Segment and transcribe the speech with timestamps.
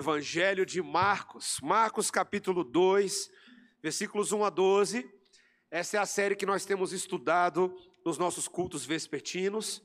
[0.00, 3.30] Evangelho de Marcos, Marcos capítulo 2,
[3.82, 5.06] versículos 1 a 12.
[5.70, 9.82] Essa é a série que nós temos estudado nos nossos cultos vespertinos.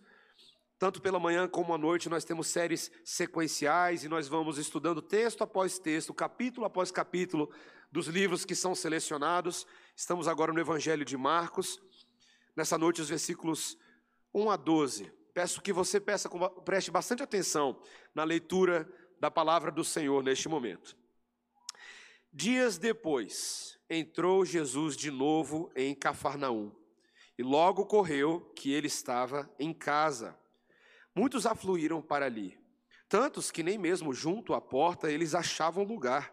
[0.79, 5.43] Tanto pela manhã como à noite, nós temos séries sequenciais e nós vamos estudando texto
[5.43, 7.51] após texto, capítulo após capítulo
[7.91, 9.67] dos livros que são selecionados.
[9.97, 11.77] Estamos agora no Evangelho de Marcos.
[12.55, 13.77] Nessa noite, os versículos
[14.33, 15.11] 1 a 12.
[15.33, 16.29] Peço que você peça,
[16.63, 17.81] preste bastante atenção
[18.13, 18.89] na leitura
[19.25, 20.95] da palavra do Senhor neste momento.
[22.31, 26.71] Dias depois, entrou Jesus de novo em Cafarnaum,
[27.35, 30.37] e logo correu que ele estava em casa.
[31.15, 32.55] Muitos afluíram para ali,
[33.09, 36.31] tantos que nem mesmo junto à porta eles achavam lugar,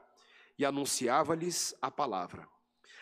[0.59, 2.47] e anunciava-lhes a palavra.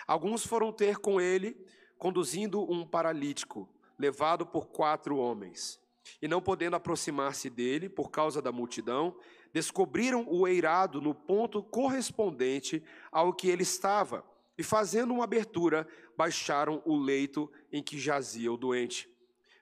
[0.07, 1.67] Alguns foram ter com ele,
[1.99, 5.81] conduzindo um paralítico, levado por quatro homens.
[6.23, 9.17] E não podendo aproximar-se dele por causa da multidão,
[9.53, 14.25] descobriram o eirado no ponto correspondente ao que ele estava,
[14.57, 19.09] e fazendo uma abertura, baixaram o leito em que jazia o doente.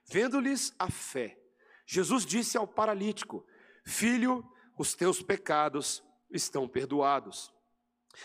[0.05, 1.39] Vendo-lhes a fé,
[1.85, 3.45] Jesus disse ao paralítico:
[3.85, 4.45] Filho,
[4.77, 7.53] os teus pecados estão perdoados.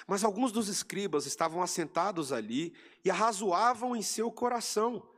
[0.07, 5.09] Mas alguns dos escribas estavam assentados ali e arrazoavam em seu coração: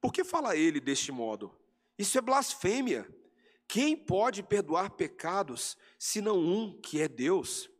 [0.00, 1.54] Por que fala ele deste modo?
[1.98, 3.06] Isso é blasfêmia.
[3.72, 7.70] Quem pode perdoar pecados senão um que é Deus?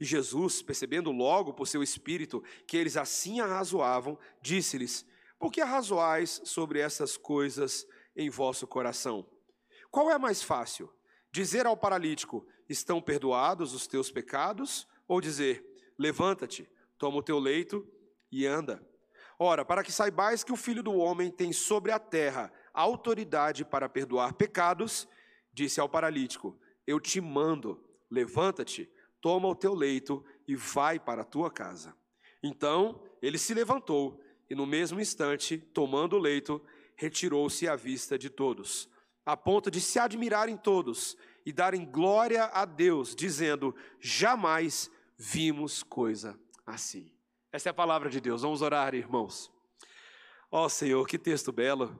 [0.00, 5.04] E Jesus, percebendo logo por seu espírito que eles assim arrazoavam, disse-lhes:
[5.38, 9.28] Por que arrazoais sobre essas coisas em vosso coração?
[9.90, 10.90] Qual é mais fácil?
[11.30, 14.88] Dizer ao paralítico: Estão perdoados os teus pecados?
[15.06, 15.62] Ou dizer:
[15.98, 17.86] Levanta-te, toma o teu leito
[18.32, 18.82] e anda?
[19.38, 23.86] Ora, para que saibais que o filho do homem tem sobre a terra autoridade para
[23.86, 25.06] perdoar pecados,
[25.56, 26.54] disse ao paralítico:
[26.86, 28.88] Eu te mando, levanta-te,
[29.22, 31.96] toma o teu leito e vai para a tua casa.
[32.42, 36.62] Então ele se levantou e, no mesmo instante, tomando o leito,
[36.94, 38.88] retirou-se à vista de todos,
[39.24, 46.38] a ponto de se admirarem todos e darem glória a Deus, dizendo: Jamais vimos coisa
[46.66, 47.10] assim.
[47.50, 48.42] Essa é a palavra de Deus.
[48.42, 49.50] Vamos orar, irmãos.
[50.50, 51.98] Ó oh, Senhor, que texto belo,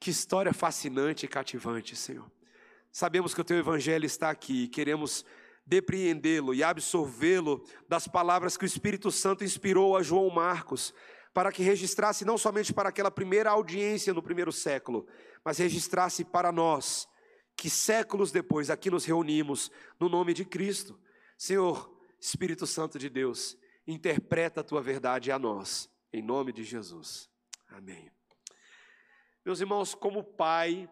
[0.00, 2.30] que história fascinante e cativante, Senhor.
[2.92, 5.24] Sabemos que o teu evangelho está aqui e queremos
[5.64, 10.92] depreendê-lo e absorvê-lo das palavras que o Espírito Santo inspirou a João Marcos,
[11.32, 15.08] para que registrasse não somente para aquela primeira audiência no primeiro século,
[15.42, 17.08] mas registrasse para nós,
[17.56, 21.00] que séculos depois aqui nos reunimos no nome de Cristo.
[21.38, 27.30] Senhor, Espírito Santo de Deus, interpreta a tua verdade a nós, em nome de Jesus.
[27.70, 28.10] Amém.
[29.44, 30.88] Meus irmãos, como pai,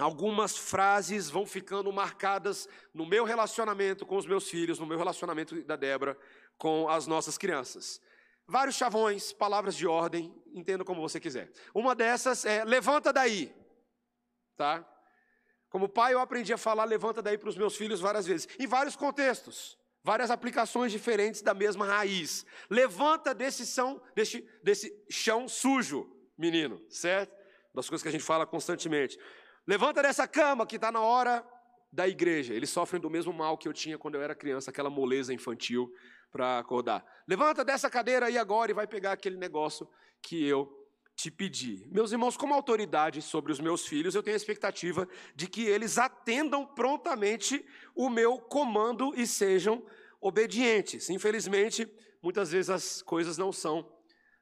[0.00, 5.62] Algumas frases vão ficando marcadas no meu relacionamento com os meus filhos, no meu relacionamento
[5.62, 6.16] da Débora
[6.56, 8.00] com as nossas crianças.
[8.46, 11.52] Vários chavões, palavras de ordem, entenda como você quiser.
[11.74, 13.54] Uma dessas é levanta daí.
[14.56, 14.86] Tá?
[15.68, 18.66] Como pai, eu aprendi a falar levanta daí para os meus filhos várias vezes, em
[18.66, 22.44] vários contextos, várias aplicações diferentes da mesma raiz.
[22.68, 27.38] Levanta desse, são, desse, desse chão sujo, menino, certo?
[27.72, 29.16] Das coisas que a gente fala constantemente.
[29.70, 31.46] Levanta dessa cama que está na hora
[31.92, 32.52] da igreja.
[32.52, 35.88] Eles sofrem do mesmo mal que eu tinha quando eu era criança, aquela moleza infantil
[36.28, 37.06] para acordar.
[37.24, 39.88] Levanta dessa cadeira aí agora e vai pegar aquele negócio
[40.20, 40.68] que eu
[41.14, 41.86] te pedi.
[41.92, 45.98] Meus irmãos, como autoridade sobre os meus filhos, eu tenho a expectativa de que eles
[45.98, 47.64] atendam prontamente
[47.94, 49.86] o meu comando e sejam
[50.20, 51.08] obedientes.
[51.10, 51.88] Infelizmente,
[52.20, 53.88] muitas vezes as coisas não são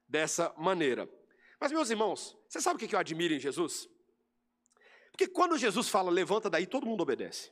[0.07, 1.07] dessa maneira.
[1.61, 3.87] Mas, meus irmãos, você sabe o que eu admiro em Jesus?
[5.19, 7.51] Porque quando Jesus fala, levanta daí, todo mundo obedece.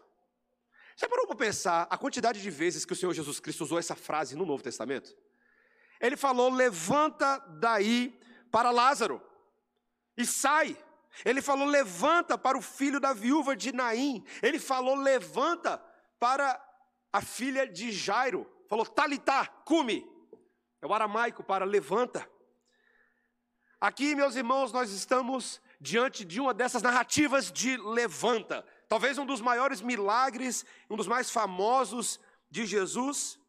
[0.95, 3.93] Você parou para pensar a quantidade de vezes que o Senhor Jesus Cristo usou essa
[3.93, 5.13] frase no Novo Testamento?
[5.99, 8.17] Ele falou, levanta daí
[8.49, 9.21] para Lázaro
[10.15, 10.77] e sai.
[11.25, 14.23] Ele falou, levanta para o filho da viúva de Naim.
[14.41, 15.77] Ele falou, levanta
[16.17, 16.57] para
[17.11, 18.49] a filha de Jairo.
[18.69, 20.09] Falou, talitá, cume.
[20.81, 22.25] É o aramaico para levanta.
[23.77, 28.65] Aqui, meus irmãos, nós estamos diante de uma dessas narrativas de levanta.
[28.87, 32.19] Talvez um dos maiores milagres, um dos mais famosos
[32.49, 33.39] de Jesus.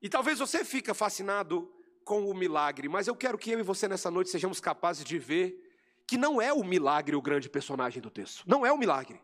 [0.00, 1.72] E talvez você fique fascinado
[2.04, 5.18] com o milagre, mas eu quero que eu e você nessa noite sejamos capazes de
[5.18, 5.64] ver
[6.06, 8.44] que não é o milagre o grande personagem do texto.
[8.46, 9.20] Não é o milagre.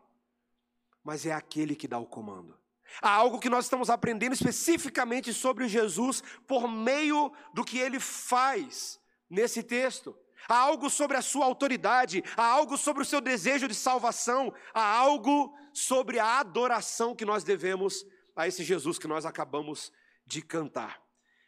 [1.02, 2.58] Mas é aquele que dá o comando.
[3.00, 9.00] Há algo que nós estamos aprendendo especificamente sobre Jesus por meio do que ele faz
[9.30, 10.16] nesse texto
[10.48, 14.82] há algo sobre a sua autoridade, há algo sobre o seu desejo de salvação, há
[14.82, 18.04] algo sobre a adoração que nós devemos
[18.36, 19.92] a esse Jesus que nós acabamos
[20.26, 21.00] de cantar.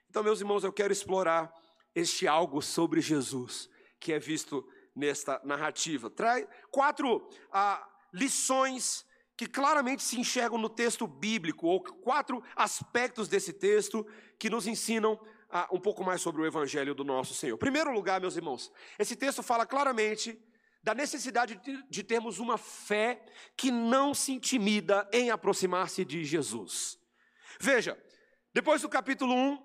[0.08, 1.52] Então, meus irmãos, eu quero explorar
[1.94, 6.08] este algo sobre Jesus que é visto nesta narrativa.
[6.10, 9.04] Traz quatro ah, lições
[9.36, 14.06] que claramente se enxergam no texto bíblico, ou quatro aspectos desse texto
[14.38, 15.20] que nos ensinam
[15.70, 17.56] um pouco mais sobre o evangelho do nosso Senhor.
[17.56, 20.38] Primeiro lugar, meus irmãos, esse texto fala claramente
[20.82, 23.20] da necessidade de, de termos uma fé
[23.56, 26.98] que não se intimida em aproximar-se de Jesus.
[27.60, 27.98] Veja,
[28.54, 29.58] depois do capítulo 1,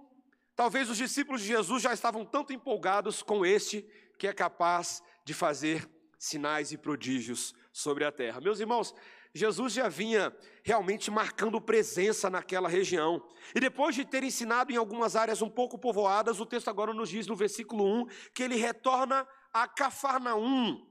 [0.55, 3.87] talvez os discípulos de Jesus já estavam tanto empolgados com este
[4.17, 5.87] que é capaz de fazer
[6.17, 8.41] sinais e prodígios sobre a terra.
[8.41, 8.93] Meus irmãos,
[9.33, 13.25] Jesus já vinha realmente marcando presença naquela região.
[13.55, 17.09] E depois de ter ensinado em algumas áreas um pouco povoadas, o texto agora nos
[17.09, 20.85] diz no versículo 1 que ele retorna a Cafarnaum.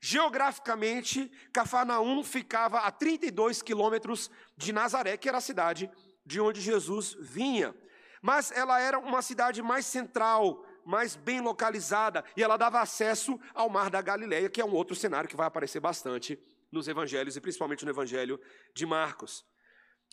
[0.00, 5.90] Geograficamente, Cafarnaum ficava a 32 quilômetros de Nazaré, que era a cidade
[6.24, 7.74] de onde Jesus vinha.
[8.22, 13.68] Mas ela era uma cidade mais central, mais bem localizada, e ela dava acesso ao
[13.68, 16.38] Mar da Galileia, que é um outro cenário que vai aparecer bastante
[16.72, 18.40] nos evangelhos, e principalmente no evangelho
[18.74, 19.44] de Marcos.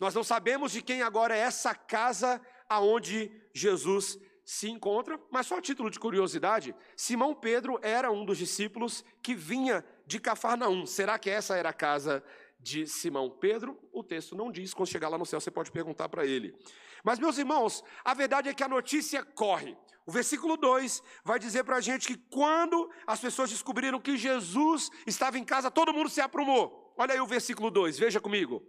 [0.00, 5.58] Nós não sabemos de quem agora é essa casa aonde Jesus se encontra, mas só
[5.58, 10.86] a título de curiosidade, Simão Pedro era um dos discípulos que vinha de Cafarnaum.
[10.86, 12.22] Será que essa era a casa
[12.60, 13.78] de Simão Pedro?
[13.92, 16.54] O texto não diz, quando chegar lá no céu você pode perguntar para ele.
[17.02, 19.76] Mas, meus irmãos, a verdade é que a notícia corre.
[20.06, 24.90] O versículo 2 vai dizer para a gente que quando as pessoas descobriram que Jesus
[25.06, 26.94] estava em casa, todo mundo se aprumou.
[26.96, 28.62] Olha aí o versículo 2, veja comigo.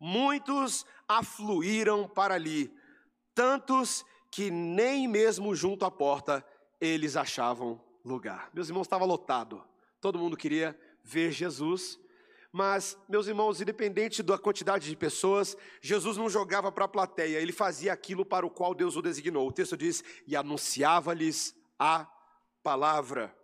[0.00, 2.72] Muitos afluíram para ali,
[3.34, 6.44] tantos que nem mesmo junto à porta
[6.80, 8.50] eles achavam lugar.
[8.52, 9.64] Meus irmãos, estava lotado.
[10.00, 11.98] Todo mundo queria ver Jesus
[12.56, 17.52] mas, meus irmãos, independente da quantidade de pessoas, Jesus não jogava para a plateia, ele
[17.52, 19.46] fazia aquilo para o qual Deus o designou.
[19.46, 22.06] O texto diz: e anunciava-lhes a
[22.62, 23.36] palavra.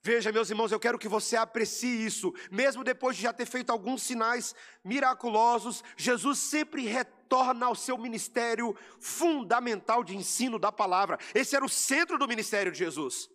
[0.00, 2.32] Veja, meus irmãos, eu quero que você aprecie isso.
[2.48, 4.54] Mesmo depois de já ter feito alguns sinais
[4.84, 11.18] miraculosos, Jesus sempre retorna ao seu ministério fundamental de ensino da palavra.
[11.34, 13.28] Esse era o centro do ministério de Jesus.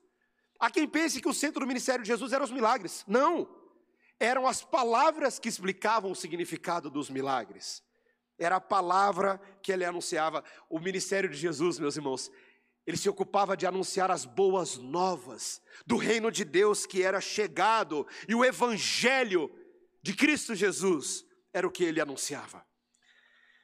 [0.57, 3.03] Há quem pense que o centro do ministério de Jesus eram os milagres.
[3.05, 3.66] Não
[4.19, 7.83] eram as palavras que explicavam o significado dos milagres.
[8.39, 10.43] Era a palavra que ele anunciava.
[10.69, 12.31] O ministério de Jesus, meus irmãos,
[12.85, 18.07] ele se ocupava de anunciar as boas novas do reino de Deus que era chegado,
[18.27, 19.53] e o evangelho
[20.01, 22.65] de Cristo Jesus era o que ele anunciava.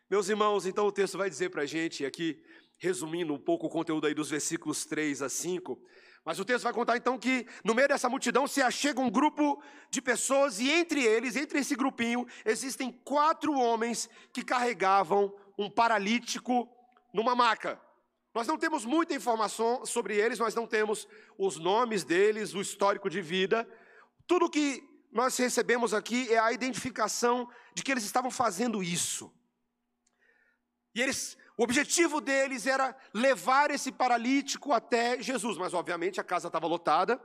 [0.09, 2.43] Meus irmãos, então o texto vai dizer para a gente, aqui,
[2.77, 5.81] resumindo um pouco o conteúdo aí dos versículos 3 a 5,
[6.25, 9.61] mas o texto vai contar então que no meio dessa multidão se achega um grupo
[9.89, 16.69] de pessoas e entre eles, entre esse grupinho, existem quatro homens que carregavam um paralítico
[17.13, 17.79] numa maca.
[18.33, 23.09] Nós não temos muita informação sobre eles, nós não temos os nomes deles, o histórico
[23.09, 23.67] de vida.
[24.25, 24.81] Tudo que
[25.11, 29.31] nós recebemos aqui é a identificação de que eles estavam fazendo isso.
[30.95, 36.47] E eles o objetivo deles era levar esse paralítico até Jesus, mas obviamente a casa
[36.47, 37.21] estava lotada,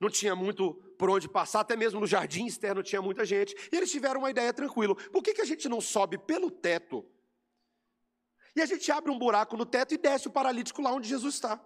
[0.00, 3.54] não tinha muito por onde passar, até mesmo no jardim externo tinha muita gente.
[3.72, 7.06] E eles tiveram uma ideia tranquila: por que, que a gente não sobe pelo teto?
[8.54, 11.34] E a gente abre um buraco no teto e desce o paralítico lá onde Jesus
[11.34, 11.60] está.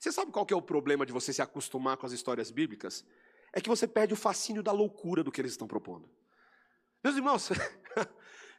[0.00, 3.04] Você sabe qual é o problema de você se acostumar com as histórias bíblicas?
[3.52, 6.10] É que você perde o fascínio da loucura do que eles estão propondo.
[7.02, 7.50] Meus irmãos,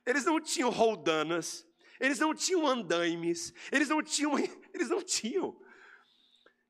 [0.06, 1.66] Eles não tinham roldanas,
[2.00, 4.38] eles não tinham andaimes, eles não tinham,
[4.74, 5.60] eles não tinham.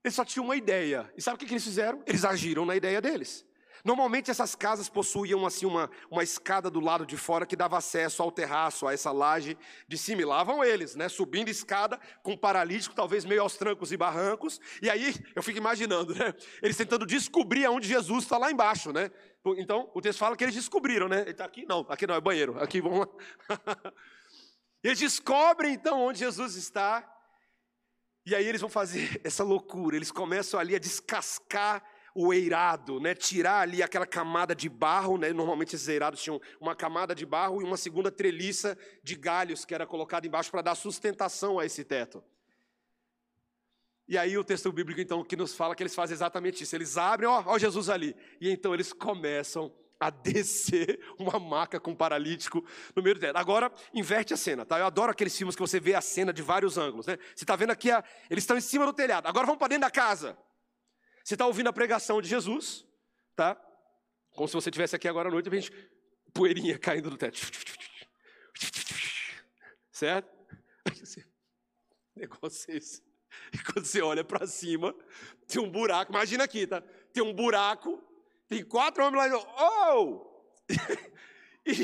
[0.04, 1.12] Eles só tinham uma ideia.
[1.18, 2.04] E sabe o que, eles fizeram?
[2.06, 3.44] Eles agiram na ideia deles.
[3.86, 8.24] Normalmente essas casas possuíam assim uma, uma escada do lado de fora que dava acesso
[8.24, 9.56] ao terraço, a essa laje
[9.88, 10.24] de cima.
[10.24, 11.08] E lá vão eles, né?
[11.08, 14.60] Subindo escada com paralítico, talvez meio aos trancos e barrancos.
[14.82, 16.34] E aí eu fico imaginando, né?
[16.64, 19.12] Eles tentando descobrir aonde Jesus está lá embaixo, né?
[19.60, 21.22] Então o texto fala que eles descobriram, né?
[21.22, 21.64] Ele está aqui?
[21.70, 22.60] Não, aqui não, é banheiro.
[22.60, 23.08] Aqui vamos lá.
[24.84, 27.08] eles descobrem então onde Jesus está.
[28.26, 29.96] E aí eles vão fazer essa loucura.
[29.96, 31.84] Eles começam ali a descascar
[32.18, 33.14] o eirado, né?
[33.14, 35.34] tirar ali aquela camada de barro, né?
[35.34, 39.76] normalmente esses eirados tinham uma camada de barro e uma segunda treliça de galhos que
[39.76, 42.24] era colocada embaixo para dar sustentação a esse teto.
[44.08, 46.74] E aí o texto bíblico então que nos fala que eles fazem exatamente isso.
[46.74, 48.16] Eles abrem, ó, ó Jesus ali.
[48.40, 52.64] E então eles começam a descer uma maca com um paralítico
[52.96, 53.36] no meio do teto.
[53.36, 54.80] Agora, inverte a cena, tá?
[54.80, 57.18] Eu adoro aqueles filmes que você vê a cena de vários ângulos, né?
[57.36, 58.02] Você está vendo aqui, a...
[58.30, 59.28] eles estão em cima do telhado.
[59.28, 60.38] Agora vamos para dentro da casa.
[61.26, 62.86] Você está ouvindo a pregação de Jesus,
[63.36, 63.60] tá?
[64.36, 65.72] Como se você estivesse aqui agora à noite, gente,
[66.32, 67.40] poeirinha caindo do teto.
[69.92, 70.30] Certo?
[72.16, 73.04] Negócio é esse.
[73.52, 74.96] E quando você olha para cima,
[75.48, 76.12] tem um buraco.
[76.12, 76.84] Imagina aqui, tá?
[77.12, 78.04] Tem um buraco,
[78.48, 79.96] tem quatro homens lá.
[79.96, 80.44] Oh!
[81.66, 81.76] e o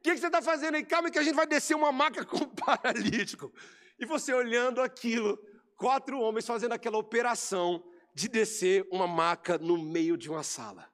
[0.00, 0.84] que, que, você está fazendo aí?
[0.86, 3.52] Calma que a gente vai descer uma maca com um paralítico.
[3.98, 5.36] E você olhando aquilo,
[5.76, 7.84] quatro homens fazendo aquela operação
[8.20, 10.88] de descer uma maca no meio de uma sala.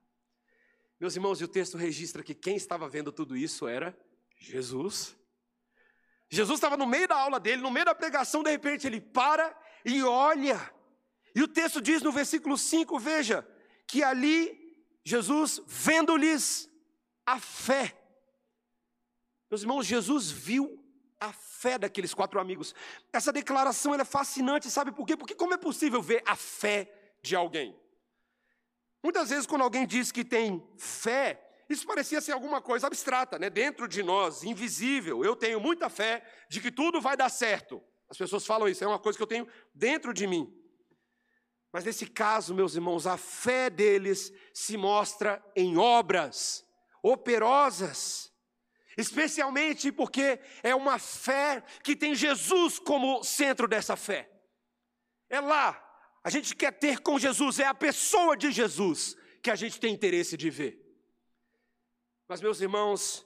[1.00, 3.96] Meus irmãos, e o texto registra que quem estava vendo tudo isso era
[4.38, 5.16] Jesus.
[6.28, 9.54] Jesus estava no meio da aula dele, no meio da pregação, de repente ele para
[9.84, 10.72] e olha.
[11.34, 13.46] E o texto diz no versículo 5, veja,
[13.86, 14.64] que ali
[15.04, 16.68] Jesus, vendo-lhes
[17.24, 17.96] a fé.
[19.50, 20.82] Meus irmãos, Jesus viu
[21.20, 22.74] a fé daqueles quatro amigos.
[23.12, 25.16] Essa declaração é fascinante, sabe por quê?
[25.16, 26.95] Porque como é possível ver a fé
[27.26, 27.78] de alguém?
[29.02, 33.50] Muitas vezes, quando alguém diz que tem fé, isso parecia ser alguma coisa abstrata, né?
[33.50, 35.24] dentro de nós, invisível.
[35.24, 37.82] Eu tenho muita fé de que tudo vai dar certo.
[38.08, 40.52] As pessoas falam isso, é uma coisa que eu tenho dentro de mim.
[41.72, 46.64] Mas nesse caso, meus irmãos, a fé deles se mostra em obras
[47.02, 48.32] operosas,
[48.96, 54.30] especialmente porque é uma fé que tem Jesus como centro dessa fé.
[55.28, 55.85] É lá,
[56.26, 59.94] a gente quer ter com Jesus, é a pessoa de Jesus que a gente tem
[59.94, 60.84] interesse de ver.
[62.26, 63.24] Mas, meus irmãos,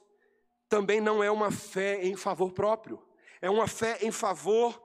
[0.69, 3.03] também não é uma fé em favor próprio,
[3.41, 4.79] é uma fé em favor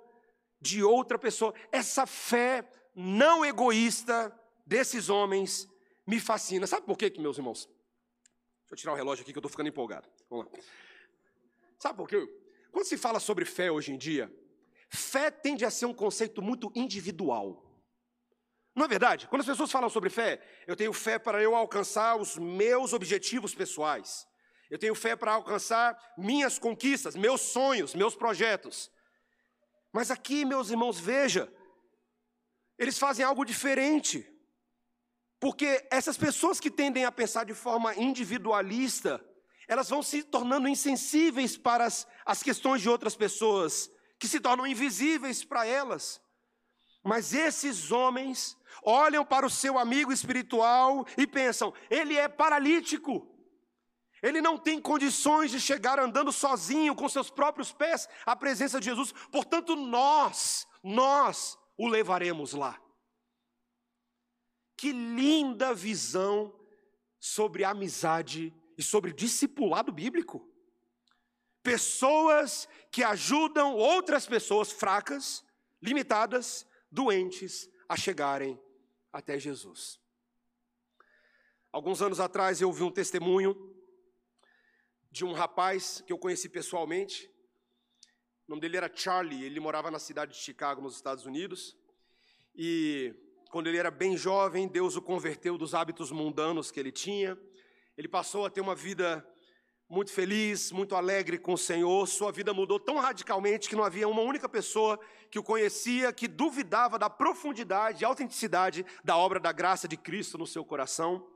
[0.59, 1.53] de outra pessoa.
[1.71, 5.69] Essa fé não egoísta desses homens
[6.07, 6.67] me fascina.
[6.67, 7.67] Sabe por quê, meus irmãos?
[7.67, 10.09] Deixa eu tirar o relógio aqui que eu estou ficando empolgado.
[10.31, 10.59] Vamos lá.
[11.79, 12.27] Sabe por quê?
[12.73, 14.35] Quando se fala sobre fé hoje em dia,
[14.89, 17.66] fé tende a ser um conceito muito individual.
[18.77, 19.27] Não é verdade?
[19.27, 23.55] Quando as pessoas falam sobre fé, eu tenho fé para eu alcançar os meus objetivos
[23.55, 24.27] pessoais.
[24.71, 28.91] Eu tenho fé para alcançar minhas conquistas, meus sonhos, meus projetos.
[29.91, 31.51] Mas aqui, meus irmãos, veja,
[32.79, 34.31] eles fazem algo diferente.
[35.41, 39.25] Porque essas pessoas que tendem a pensar de forma individualista,
[39.67, 44.67] elas vão se tornando insensíveis para as, as questões de outras pessoas, que se tornam
[44.67, 46.21] invisíveis para elas.
[47.07, 48.57] Mas esses homens
[48.87, 53.33] olham para o seu amigo espiritual e pensam: ele é paralítico.
[54.23, 58.87] Ele não tem condições de chegar andando sozinho com seus próprios pés à presença de
[58.87, 59.13] Jesus.
[59.31, 62.81] Portanto, nós, nós o levaremos lá.
[64.77, 66.55] Que linda visão
[67.21, 70.49] sobre amizade e sobre discipulado bíblico.
[71.63, 75.45] Pessoas que ajudam outras pessoas fracas,
[75.83, 78.59] limitadas, doentes a chegarem
[79.17, 79.99] até Jesus.
[81.73, 83.57] Alguns anos atrás eu ouvi um testemunho
[85.11, 87.31] de um rapaz que eu conheci pessoalmente.
[88.47, 91.75] O nome dele era Charlie, ele morava na cidade de Chicago, nos Estados Unidos.
[92.55, 93.15] E
[93.51, 97.39] quando ele era bem jovem, Deus o converteu dos hábitos mundanos que ele tinha.
[97.97, 99.27] Ele passou a ter uma vida
[99.89, 102.07] muito feliz, muito alegre com o Senhor.
[102.09, 104.99] Sua vida mudou tão radicalmente que não havia uma única pessoa
[105.31, 110.37] que o conhecia que duvidava da profundidade e autenticidade da obra da graça de Cristo
[110.37, 111.27] no seu coração.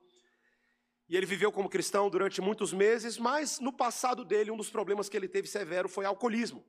[1.09, 5.09] E ele viveu como cristão durante muitos meses, mas no passado dele, um dos problemas
[5.09, 6.65] que ele teve severo foi alcoolismo.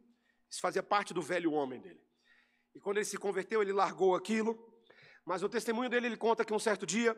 [0.50, 2.02] Isso fazia parte do velho homem dele.
[2.74, 4.58] E quando ele se converteu, ele largou aquilo.
[5.26, 7.16] Mas no testemunho dele, ele conta que um certo dia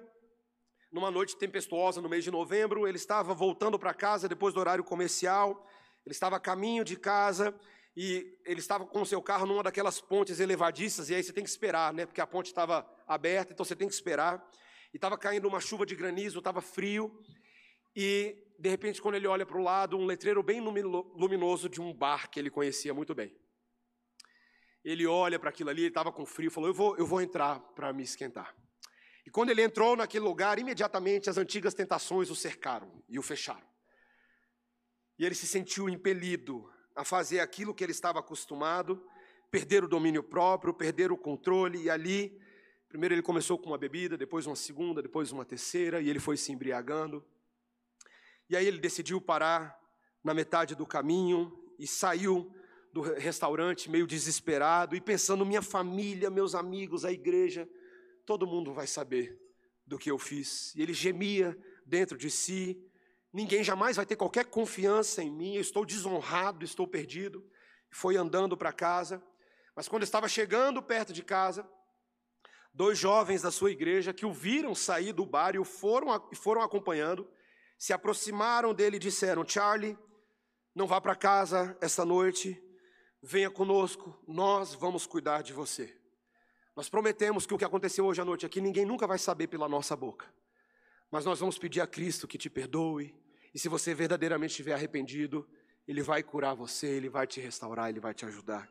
[0.93, 4.83] numa noite tempestuosa no mês de novembro, ele estava voltando para casa depois do horário
[4.83, 5.67] comercial,
[6.05, 7.53] ele estava a caminho de casa
[7.97, 11.43] e ele estava com o seu carro numa daquelas pontes elevadiças, e aí você tem
[11.43, 12.05] que esperar, né?
[12.05, 14.47] Porque a ponte estava aberta, então você tem que esperar.
[14.93, 17.11] E estava caindo uma chuva de granizo, estava frio,
[17.95, 21.91] e de repente, quando ele olha para o lado, um letreiro bem luminoso de um
[21.91, 23.35] bar que ele conhecia muito bem.
[24.83, 27.59] Ele olha para aquilo ali, ele estava com frio, falou: eu vou, eu vou entrar
[27.73, 28.55] para me esquentar.
[29.25, 33.65] E quando ele entrou naquele lugar, imediatamente as antigas tentações o cercaram e o fecharam.
[35.17, 39.05] E ele se sentiu impelido a fazer aquilo que ele estava acostumado,
[39.49, 42.39] perder o domínio próprio, perder o controle, e ali,
[42.89, 46.35] primeiro ele começou com uma bebida, depois uma segunda, depois uma terceira, e ele foi
[46.35, 47.25] se embriagando.
[48.49, 49.79] E aí ele decidiu parar
[50.23, 52.53] na metade do caminho e saiu
[52.91, 57.67] do restaurante meio desesperado e pensando: minha família, meus amigos, a igreja
[58.25, 59.39] todo mundo vai saber
[59.85, 60.73] do que eu fiz.
[60.75, 62.77] E ele gemia dentro de si:
[63.31, 67.47] ninguém jamais vai ter qualquer confiança em mim, eu estou desonrado, estou perdido.
[67.91, 69.23] Foi andando para casa,
[69.75, 71.67] mas quando estava chegando perto de casa,
[72.73, 76.61] dois jovens da sua igreja que o viram sair do bar e o foram, foram
[76.61, 77.29] acompanhando,
[77.77, 79.97] se aproximaram dele e disseram: Charlie,
[80.73, 82.59] não vá para casa esta noite,
[83.21, 86.02] venha conosco, nós vamos cuidar de você.
[86.75, 89.69] Nós prometemos que o que aconteceu hoje à noite aqui ninguém nunca vai saber pela
[89.69, 90.25] nossa boca.
[91.11, 93.15] Mas nós vamos pedir a Cristo que te perdoe,
[93.53, 95.47] e se você verdadeiramente estiver arrependido,
[95.87, 98.67] Ele vai curar você, Ele vai te restaurar, Ele vai te ajudar.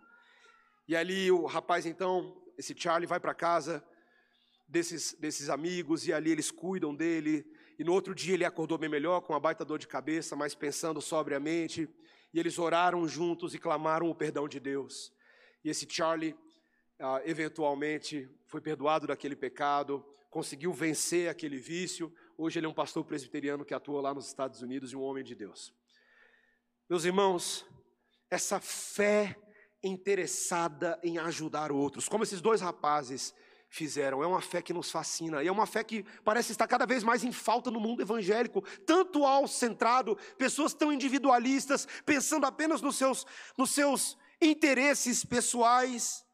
[0.89, 3.85] E ali o rapaz, então, esse Charlie, vai para casa
[4.67, 7.47] desses, desses amigos, e ali eles cuidam dele.
[7.79, 10.57] E no outro dia ele acordou bem melhor, com uma baita dor de cabeça, mas
[10.57, 11.89] pensando sobriamente.
[12.35, 15.13] E eles oraram juntos e clamaram o perdão de Deus.
[15.65, 16.35] E esse Charlie,
[17.03, 22.15] ah, eventualmente, foi perdoado daquele pecado, conseguiu vencer aquele vício.
[22.39, 25.25] Hoje ele é um pastor presbiteriano que atua lá nos Estados Unidos e um homem
[25.25, 25.75] de Deus.
[26.89, 27.67] Meus irmãos,
[28.31, 29.37] essa fé
[29.83, 33.35] interessada em ajudar outros, como esses dois rapazes
[33.69, 34.23] fizeram.
[34.23, 35.43] É uma fé que nos fascina.
[35.43, 38.63] E é uma fé que parece estar cada vez mais em falta no mundo evangélico.
[38.87, 43.27] Tanto ao centrado, pessoas tão individualistas, pensando apenas nos seus,
[43.59, 46.25] nos seus interesses pessoais.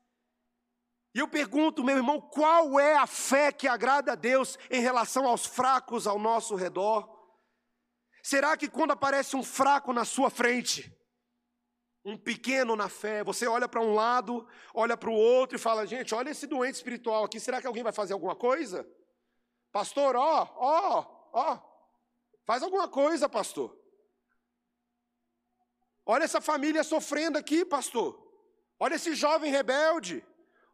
[1.18, 5.26] E eu pergunto, meu irmão, qual é a fé que agrada a Deus em relação
[5.26, 7.12] aos fracos ao nosso redor?
[8.22, 10.96] Será que quando aparece um fraco na sua frente,
[12.04, 15.88] um pequeno na fé, você olha para um lado, olha para o outro e fala:
[15.88, 18.88] gente, olha esse doente espiritual aqui, será que alguém vai fazer alguma coisa?
[19.72, 21.58] Pastor, ó, ó, ó,
[22.44, 23.76] faz alguma coisa, pastor.
[26.06, 28.24] Olha essa família sofrendo aqui, pastor.
[28.78, 30.24] Olha esse jovem rebelde.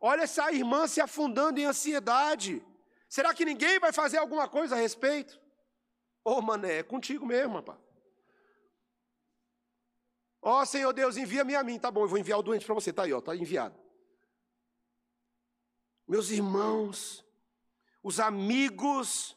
[0.06, 2.62] Olha essa irmã se afundando em ansiedade.
[3.08, 5.40] Será que ninguém vai fazer alguma coisa a respeito?
[6.22, 7.78] Ô, oh, mané, é contigo mesmo, rapaz.
[10.42, 11.78] Ó oh, Senhor Deus, envia-me a mim.
[11.78, 12.92] Tá bom, eu vou enviar o doente para você.
[12.92, 13.80] Tá aí, ó, tá enviado.
[16.06, 17.24] Meus irmãos,
[18.02, 19.34] os amigos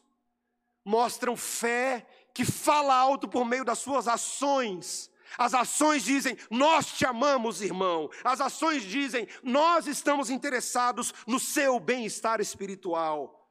[0.84, 5.10] mostram fé que fala alto por meio das suas ações.
[5.36, 8.08] As ações dizem, nós te amamos, irmão.
[8.24, 13.50] As ações dizem, nós estamos interessados no seu bem-estar espiritual.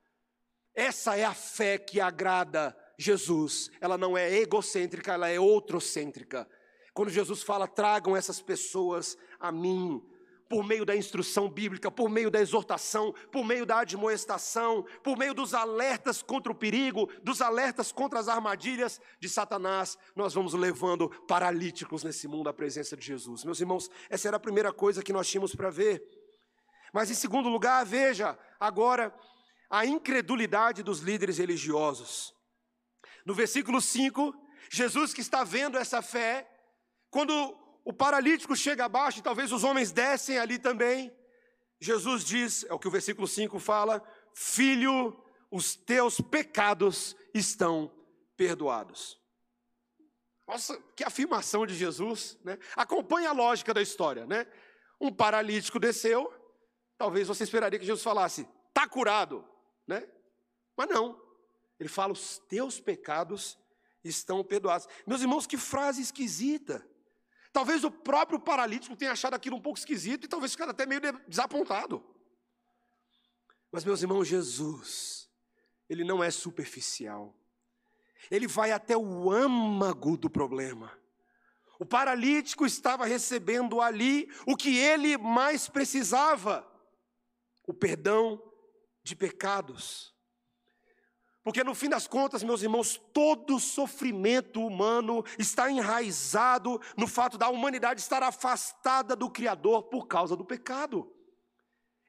[0.74, 3.70] Essa é a fé que agrada Jesus.
[3.80, 6.48] Ela não é egocêntrica, ela é outrocêntrica.
[6.94, 10.02] Quando Jesus fala, tragam essas pessoas a mim,
[10.50, 15.34] por meio da instrução bíblica, por meio da exortação, por meio da admoestação, por meio
[15.34, 21.10] dos alertas contra o perigo, dos alertas contra as armadilhas de Satanás, nós vamos levando
[21.28, 23.44] paralíticos nesse mundo à presença de Jesus.
[23.44, 26.04] Meus irmãos, essa era a primeira coisa que nós tínhamos para ver.
[26.94, 29.14] Mas em segundo lugar, veja agora
[29.70, 32.34] a incredulidade dos líderes religiosos.
[33.26, 34.34] No versículo 5,
[34.72, 36.50] Jesus que está vendo essa fé,
[37.10, 41.10] quando o paralítico chega abaixo, e talvez os homens descem ali também,
[41.80, 45.18] Jesus diz, é o que o versículo 5 fala: Filho,
[45.50, 47.90] os teus pecados estão
[48.36, 49.18] perdoados.
[50.46, 52.60] Nossa, que afirmação de Jesus, né?
[52.76, 54.46] Acompanhe a lógica da história, né?
[55.00, 56.30] Um paralítico desceu,
[56.98, 59.48] talvez você esperaria que Jesus falasse, está curado,
[59.88, 60.06] né?
[60.76, 61.18] Mas não.
[61.80, 63.58] Ele fala, os teus pecados
[64.04, 64.90] estão perdoados.
[65.06, 66.86] Meus irmãos, que frase esquisita.
[67.52, 71.02] Talvez o próprio paralítico tenha achado aquilo um pouco esquisito e talvez ficado até meio
[71.28, 72.04] desapontado.
[73.72, 75.30] Mas, meus irmãos, Jesus,
[75.90, 77.36] ele não é superficial.
[78.30, 80.92] Ele vai até o âmago do problema.
[81.80, 86.68] O paralítico estava recebendo ali o que ele mais precisava:
[87.68, 88.42] o perdão
[89.04, 90.17] de pecados.
[91.48, 97.48] Porque no fim das contas, meus irmãos, todo sofrimento humano está enraizado no fato da
[97.48, 101.10] humanidade estar afastada do Criador por causa do pecado.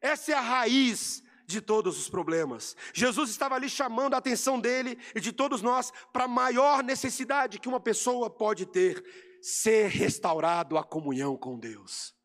[0.00, 2.74] Essa é a raiz de todos os problemas.
[2.92, 7.60] Jesus estava ali chamando a atenção dele e de todos nós para a maior necessidade
[7.60, 9.04] que uma pessoa pode ter:
[9.40, 12.17] ser restaurado a comunhão com Deus.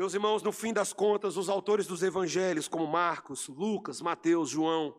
[0.00, 4.98] Meus irmãos, no fim das contas, os autores dos evangelhos, como Marcos, Lucas, Mateus, João,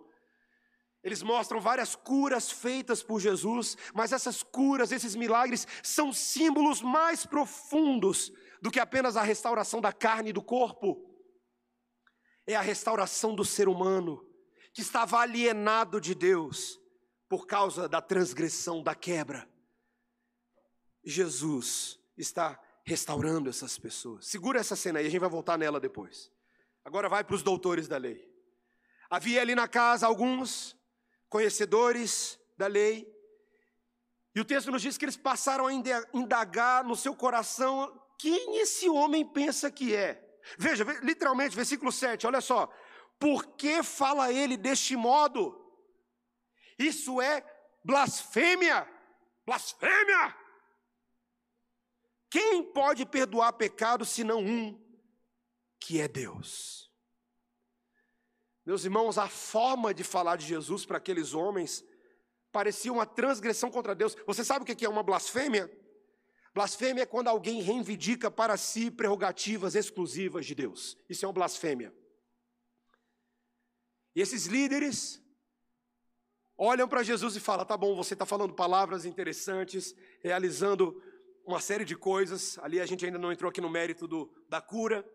[1.03, 7.25] eles mostram várias curas feitas por Jesus, mas essas curas, esses milagres, são símbolos mais
[7.25, 11.03] profundos do que apenas a restauração da carne e do corpo.
[12.45, 14.23] É a restauração do ser humano,
[14.71, 16.79] que estava alienado de Deus
[17.27, 19.49] por causa da transgressão, da quebra.
[21.03, 24.27] Jesus está restaurando essas pessoas.
[24.27, 26.31] Segura essa cena aí, a gente vai voltar nela depois.
[26.83, 28.29] Agora vai para os doutores da lei.
[29.09, 30.75] Havia ali na casa alguns
[31.29, 33.11] conhecedores da lei,
[34.33, 38.87] e o texto nos diz que eles passaram a indagar no seu coração quem esse
[38.87, 40.23] homem pensa que é.
[40.57, 42.71] Veja, literalmente, versículo 7, olha só.
[43.19, 45.59] Por que fala ele deste modo?
[46.79, 47.43] Isso é
[47.83, 48.87] blasfêmia!
[49.45, 50.35] Blasfêmia!
[52.31, 54.81] Quem pode perdoar pecado senão um,
[55.77, 56.89] que é Deus?
[58.65, 61.83] Meus irmãos, a forma de falar de Jesus para aqueles homens
[62.49, 64.15] parecia uma transgressão contra Deus.
[64.25, 65.69] Você sabe o que é uma blasfêmia?
[66.53, 70.97] Blasfêmia é quando alguém reivindica para si prerrogativas exclusivas de Deus.
[71.09, 71.93] Isso é uma blasfêmia.
[74.15, 75.21] E esses líderes
[76.57, 81.01] olham para Jesus e falam: tá bom, você está falando palavras interessantes, realizando
[81.45, 82.57] uma série de coisas.
[82.59, 85.05] Ali a gente ainda não entrou aqui no mérito do, da cura.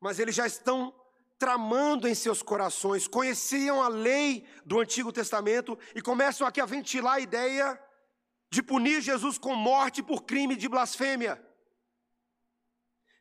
[0.00, 0.94] Mas eles já estão
[1.38, 7.14] tramando em seus corações, conheciam a lei do Antigo Testamento e começam aqui a ventilar
[7.14, 7.82] a ideia
[8.50, 11.42] de punir Jesus com morte por crime de blasfêmia.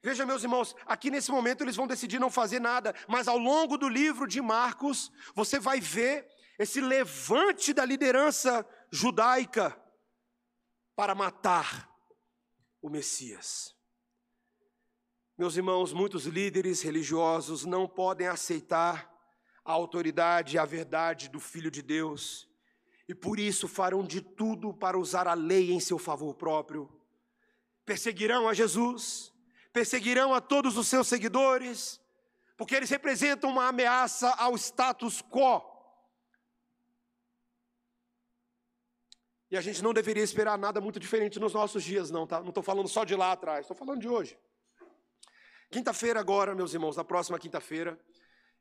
[0.04, 3.78] Veja, meus irmãos, aqui nesse momento eles vão decidir não fazer nada, mas ao longo
[3.78, 6.28] do livro de Marcos, você vai ver
[6.60, 9.80] esse levante da liderança judaica
[11.02, 11.90] para matar
[12.80, 13.76] o Messias.
[15.36, 19.12] Meus irmãos, muitos líderes religiosos não podem aceitar
[19.66, 22.48] a autoridade e a verdade do Filho de Deus
[23.10, 26.88] e por isso farão de tudo para usar a lei em seu favor próprio.
[27.84, 29.34] Perseguirão a Jesus,
[29.74, 32.00] perseguirão a todos os seus seguidores,
[32.56, 35.64] porque eles representam uma ameaça ao status quo.
[39.52, 42.40] E a gente não deveria esperar nada muito diferente nos nossos dias, não, tá?
[42.40, 44.40] Não estou falando só de lá atrás, estou falando de hoje.
[45.70, 48.00] Quinta-feira, agora, meus irmãos, na próxima quinta-feira,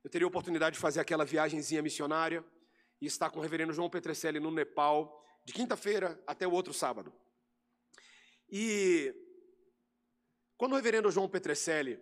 [0.03, 2.44] eu teria a oportunidade de fazer aquela viagemzinha missionária
[3.00, 7.12] e está com o reverendo João Petrecelli no Nepal, de quinta-feira até o outro sábado.
[8.50, 9.14] E
[10.57, 12.00] quando o reverendo João Petrecelli,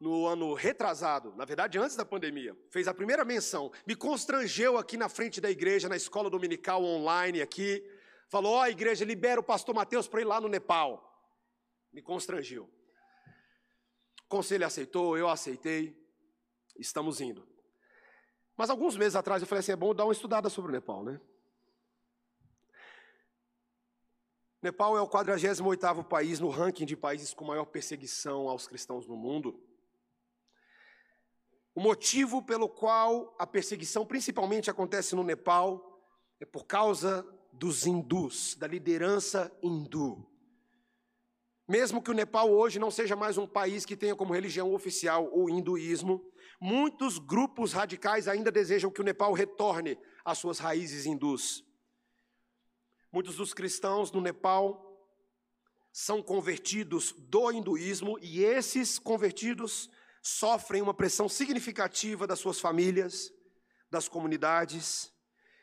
[0.00, 4.96] no ano retrasado, na verdade antes da pandemia, fez a primeira menção, me constrangeu aqui
[4.96, 7.86] na frente da igreja, na escola dominical online aqui,
[8.30, 11.06] falou: Ó, oh, igreja, libera o pastor Mateus para ir lá no Nepal.
[11.92, 12.64] Me constrangiu.
[14.24, 15.94] O conselho aceitou, eu aceitei,
[16.78, 17.46] estamos indo.
[18.56, 21.04] Mas alguns meses atrás eu falei assim: é bom dar uma estudada sobre o Nepal,
[21.04, 21.20] né?
[24.62, 29.16] Nepal é o 48º país no ranking de países com maior perseguição aos cristãos no
[29.16, 29.58] mundo.
[31.80, 35.98] O motivo pelo qual a perseguição principalmente acontece no Nepal
[36.38, 40.30] é por causa dos hindus, da liderança hindu.
[41.66, 45.30] Mesmo que o Nepal hoje não seja mais um país que tenha como religião oficial
[45.32, 46.22] o hinduísmo,
[46.60, 51.64] Muitos grupos radicais ainda desejam que o Nepal retorne às suas raízes hindus.
[53.10, 54.86] Muitos dos cristãos no Nepal
[55.90, 59.88] são convertidos do hinduísmo e esses convertidos
[60.22, 63.32] sofrem uma pressão significativa das suas famílias,
[63.90, 65.12] das comunidades.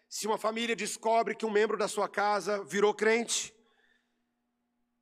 [0.10, 3.54] Se uma família descobre que um membro da sua casa virou crente,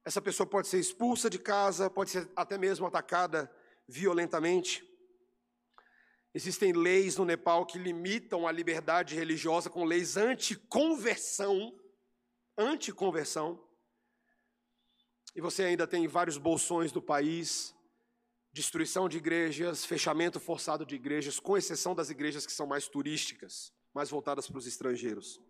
[0.03, 3.51] essa pessoa pode ser expulsa de casa, pode ser até mesmo atacada
[3.87, 4.83] violentamente.
[6.33, 11.79] Existem leis no Nepal que limitam a liberdade religiosa com leis anti-conversão.
[12.57, 13.63] Anti-conversão.
[15.35, 17.74] E você ainda tem vários bolsões do país,
[18.55, 23.73] destruição de igrejas, fechamento forçado de igrejas, com exceção das igrejas que são mais turísticas,
[23.93, 25.41] mais voltadas para os estrangeiros.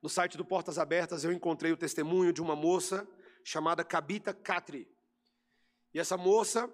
[0.00, 3.06] No site do Portas Abertas eu encontrei o testemunho de uma moça
[3.44, 4.88] chamada Kabita Katri.
[5.92, 6.72] E essa moça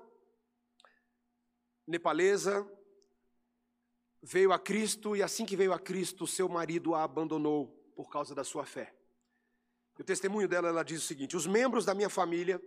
[1.84, 2.64] nepalesa,
[4.22, 8.32] veio a Cristo e assim que veio a Cristo, seu marido a abandonou por causa
[8.32, 8.94] da sua fé.
[9.98, 12.62] O testemunho dela, ela diz o seguinte: os membros da minha família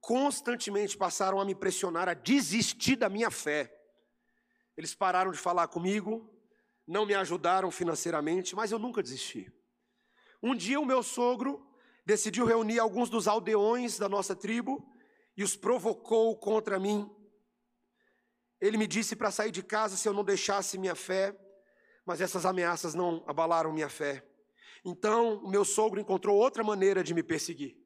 [0.00, 3.72] constantemente passaram a me pressionar a desistir da minha fé.
[4.76, 6.32] Eles pararam de falar comigo,
[6.86, 9.52] não me ajudaram financeiramente, mas eu nunca desisti.
[10.42, 11.66] Um dia o meu sogro
[12.04, 14.86] decidiu reunir alguns dos aldeões da nossa tribo
[15.36, 17.10] e os provocou contra mim
[18.60, 21.36] ele me disse para sair de casa se eu não deixasse minha fé,
[22.04, 24.26] mas essas ameaças não abalaram minha fé.
[24.84, 27.76] Então, o meu sogro encontrou outra maneira de me perseguir.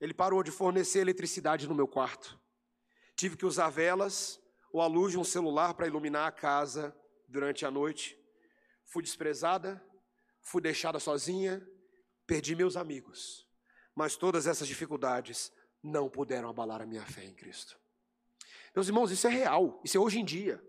[0.00, 2.38] Ele parou de fornecer eletricidade no meu quarto.
[3.14, 4.40] Tive que usar velas
[4.72, 6.94] ou a luz de um celular para iluminar a casa
[7.28, 8.18] durante a noite.
[8.84, 9.82] Fui desprezada,
[10.42, 11.66] fui deixada sozinha,
[12.26, 13.46] perdi meus amigos.
[13.94, 15.50] Mas todas essas dificuldades
[15.82, 17.78] não puderam abalar a minha fé em Cristo.
[18.74, 20.62] Meus irmãos, isso é real, isso é hoje em dia.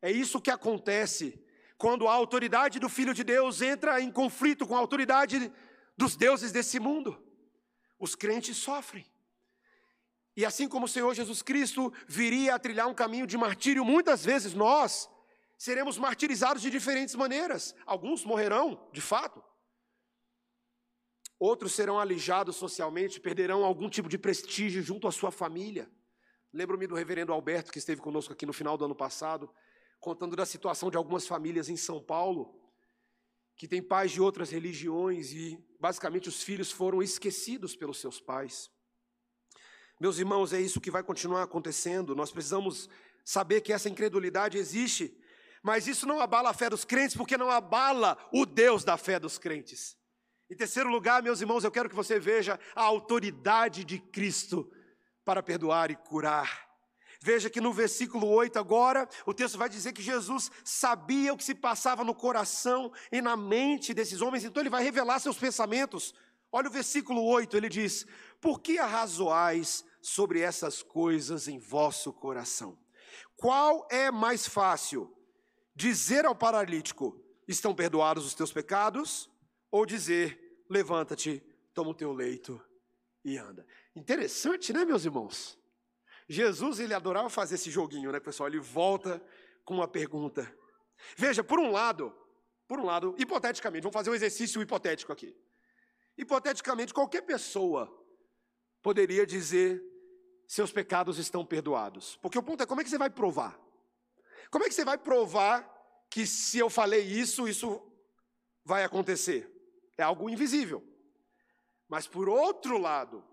[0.00, 1.44] É isso que acontece
[1.76, 5.52] quando a autoridade do Filho de Deus entra em conflito com a autoridade
[5.96, 7.22] dos deuses desse mundo.
[7.98, 9.06] Os crentes sofrem.
[10.36, 14.24] E assim como o Senhor Jesus Cristo viria a trilhar um caminho de martírio, muitas
[14.24, 15.08] vezes nós
[15.56, 17.74] seremos martirizados de diferentes maneiras.
[17.86, 19.42] Alguns morrerão, de fato.
[21.38, 25.90] Outros serão alijados socialmente, perderão algum tipo de prestígio junto à sua família.
[26.52, 29.50] Lembro-me do reverendo Alberto, que esteve conosco aqui no final do ano passado,
[30.00, 32.58] contando da situação de algumas famílias em São Paulo,
[33.56, 38.70] que têm pais de outras religiões e, basicamente, os filhos foram esquecidos pelos seus pais.
[39.98, 42.14] Meus irmãos, é isso que vai continuar acontecendo.
[42.14, 42.88] Nós precisamos
[43.24, 45.18] saber que essa incredulidade existe,
[45.62, 49.18] mas isso não abala a fé dos crentes, porque não abala o Deus da fé
[49.18, 49.96] dos crentes.
[50.50, 54.70] Em terceiro lugar, meus irmãos, eu quero que você veja a autoridade de Cristo
[55.24, 56.65] para perdoar e curar.
[57.20, 61.44] Veja que no versículo 8 agora, o texto vai dizer que Jesus sabia o que
[61.44, 66.14] se passava no coração e na mente desses homens, então ele vai revelar seus pensamentos.
[66.52, 68.06] Olha o versículo 8, ele diz:
[68.40, 72.78] Por que arrazoais sobre essas coisas em vosso coração?
[73.36, 75.12] Qual é mais fácil,
[75.74, 79.30] dizer ao paralítico: Estão perdoados os teus pecados?
[79.70, 81.42] Ou dizer: Levanta-te,
[81.74, 82.60] toma o teu leito
[83.24, 83.66] e anda.
[83.94, 85.58] Interessante, né, meus irmãos?
[86.28, 88.48] Jesus, ele adorava fazer esse joguinho, né, pessoal?
[88.48, 89.22] Ele volta
[89.64, 90.52] com uma pergunta.
[91.16, 92.14] Veja, por um lado,
[92.66, 95.36] por um lado, hipoteticamente, vamos fazer um exercício hipotético aqui.
[96.18, 97.92] Hipoteticamente, qualquer pessoa
[98.82, 99.82] poderia dizer
[100.48, 102.16] seus pecados estão perdoados.
[102.16, 103.60] Porque o ponto é como é que você vai provar?
[104.50, 105.68] Como é que você vai provar
[106.08, 107.82] que se eu falei isso, isso
[108.64, 109.52] vai acontecer?
[109.98, 110.82] É algo invisível.
[111.88, 113.24] Mas por outro lado,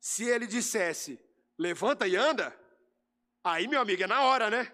[0.00, 1.20] se ele dissesse,
[1.58, 2.58] levanta e anda,
[3.42, 4.72] aí, meu amigo, é na hora, né?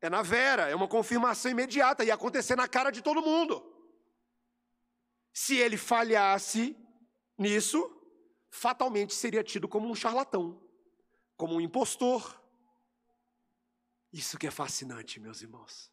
[0.00, 3.64] É na vera, é uma confirmação imediata, ia acontecer na cara de todo mundo.
[5.32, 6.76] Se ele falhasse
[7.38, 7.90] nisso,
[8.50, 10.62] fatalmente seria tido como um charlatão,
[11.36, 12.42] como um impostor.
[14.12, 15.90] Isso que é fascinante, meus irmãos.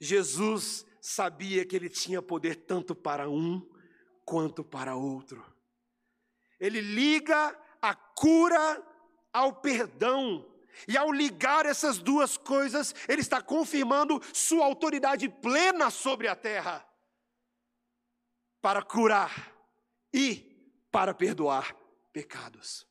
[0.00, 3.60] Jesus sabia que ele tinha poder tanto para um
[4.24, 5.44] quanto para outro.
[6.60, 8.80] Ele liga a cura
[9.32, 10.48] ao perdão.
[10.88, 16.86] E ao ligar essas duas coisas, ele está confirmando sua autoridade plena sobre a terra
[18.62, 19.52] para curar
[20.14, 20.50] e
[20.90, 21.76] para perdoar
[22.12, 22.86] pecados.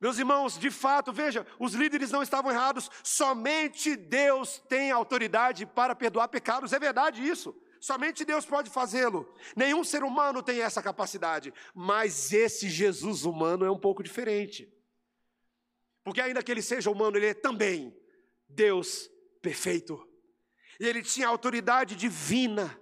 [0.00, 5.94] Meus irmãos, de fato, veja, os líderes não estavam errados, somente Deus tem autoridade para
[5.94, 7.54] perdoar pecados, é verdade isso.
[7.82, 9.28] Somente Deus pode fazê-lo.
[9.56, 11.52] Nenhum ser humano tem essa capacidade.
[11.74, 14.72] Mas esse Jesus humano é um pouco diferente.
[16.04, 17.92] Porque, ainda que ele seja humano, ele é também
[18.48, 19.10] Deus
[19.42, 20.08] perfeito.
[20.78, 22.78] E ele tinha autoridade divina.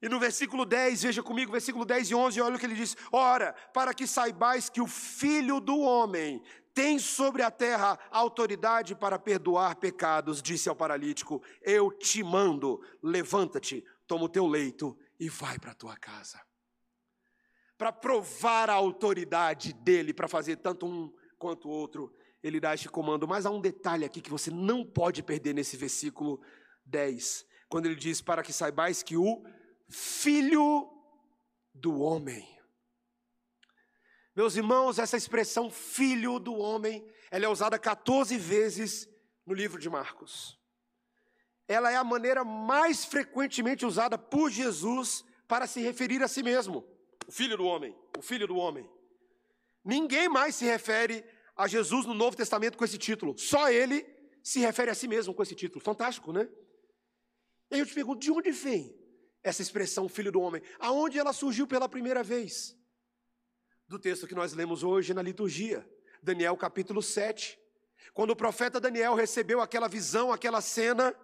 [0.00, 2.96] E no versículo 10, veja comigo, versículo 10 e 11, olha o que ele diz:
[3.10, 6.40] Ora, para que saibais que o Filho do Homem
[6.74, 13.84] tem sobre a terra autoridade para perdoar pecados, disse ao paralítico: Eu te mando, levanta-te,
[14.06, 16.40] toma o teu leito e vai para a tua casa.
[17.78, 22.88] Para provar a autoridade dele para fazer tanto um quanto o outro, ele dá este
[22.88, 23.26] comando.
[23.26, 26.40] Mas há um detalhe aqui que você não pode perder nesse versículo
[26.84, 29.44] 10, quando ele diz: Para que saibais que o
[29.88, 30.90] Filho
[31.72, 32.53] do Homem
[34.34, 39.08] meus irmãos, essa expressão filho do homem, ela é usada 14 vezes
[39.46, 40.58] no livro de Marcos.
[41.68, 46.84] Ela é a maneira mais frequentemente usada por Jesus para se referir a si mesmo,
[47.26, 48.88] o filho do homem, o filho do homem.
[49.84, 51.24] Ninguém mais se refere
[51.56, 54.04] a Jesus no Novo Testamento com esse título, só ele
[54.42, 55.82] se refere a si mesmo com esse título.
[55.82, 56.48] Fantástico, né?
[57.70, 58.94] E aí eu te pergunto, de onde vem
[59.42, 60.62] essa expressão filho do homem?
[60.78, 62.76] Aonde ela surgiu pela primeira vez?
[63.88, 65.88] Do texto que nós lemos hoje na liturgia,
[66.22, 67.58] Daniel capítulo 7.
[68.12, 71.14] Quando o profeta Daniel recebeu aquela visão, aquela cena,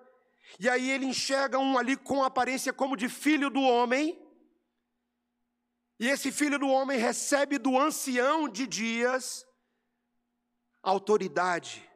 [0.59, 4.21] e aí ele enxerga um ali com aparência como de filho do homem,
[5.99, 9.47] e esse filho do homem recebe do ancião de dias
[10.83, 11.90] autoridade.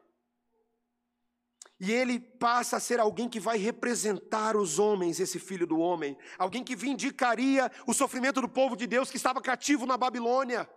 [1.79, 6.17] E ele passa a ser alguém que vai representar os homens, esse filho do homem,
[6.37, 10.69] alguém que vindicaria o sofrimento do povo de Deus que estava cativo na Babilônia,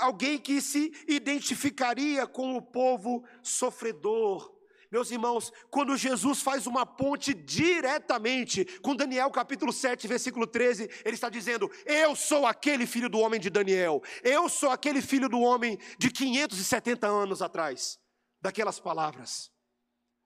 [0.00, 4.58] alguém que se identificaria com o povo sofredor.
[4.90, 11.14] Meus irmãos, quando Jesus faz uma ponte diretamente com Daniel capítulo 7, versículo 13, ele
[11.14, 15.38] está dizendo: Eu sou aquele filho do homem de Daniel, eu sou aquele filho do
[15.38, 18.00] homem de 570 anos atrás,
[18.42, 19.48] daquelas palavras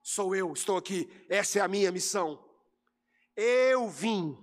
[0.07, 2.47] sou eu, estou aqui, essa é a minha missão.
[3.35, 4.37] Eu vim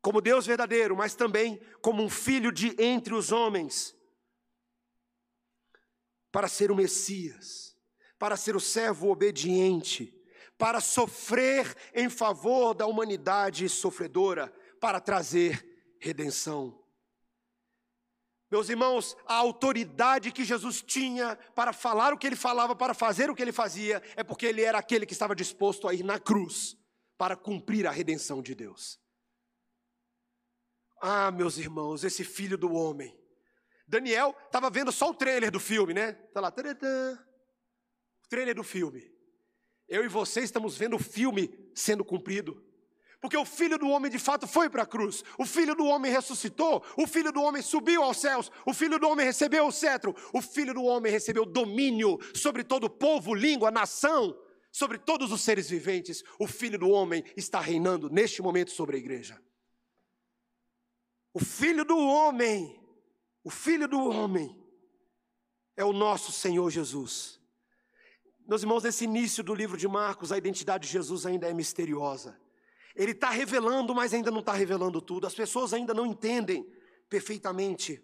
[0.00, 3.96] como Deus verdadeiro, mas também como um filho de entre os homens,
[6.32, 7.78] para ser o Messias,
[8.18, 10.12] para ser o servo obediente,
[10.58, 16.81] para sofrer em favor da humanidade sofredora, para trazer redenção.
[18.52, 23.30] Meus irmãos, a autoridade que Jesus tinha para falar o que ele falava, para fazer
[23.30, 26.20] o que ele fazia, é porque ele era aquele que estava disposto a ir na
[26.20, 26.76] cruz
[27.16, 29.00] para cumprir a redenção de Deus.
[31.00, 33.18] Ah, meus irmãos, esse filho do homem.
[33.88, 36.10] Daniel estava vendo só o trailer do filme, né?
[36.10, 39.10] Está lá, o trailer do filme.
[39.88, 42.62] Eu e você estamos vendo o filme sendo cumprido.
[43.22, 46.10] Porque o filho do homem de fato foi para a cruz, o filho do homem
[46.10, 50.12] ressuscitou, o filho do homem subiu aos céus, o filho do homem recebeu o cetro,
[50.32, 54.36] o filho do homem recebeu domínio sobre todo povo, língua, nação,
[54.72, 56.24] sobre todos os seres viventes.
[56.36, 59.40] O filho do homem está reinando neste momento sobre a igreja.
[61.32, 62.76] O filho do homem,
[63.44, 64.60] o filho do homem,
[65.76, 67.40] é o nosso Senhor Jesus.
[68.48, 72.36] Meus irmãos, nesse início do livro de Marcos, a identidade de Jesus ainda é misteriosa.
[72.94, 75.26] Ele está revelando, mas ainda não está revelando tudo.
[75.26, 76.64] As pessoas ainda não entendem
[77.08, 78.02] perfeitamente.